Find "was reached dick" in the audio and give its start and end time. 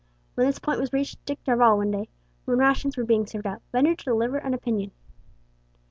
0.79-1.43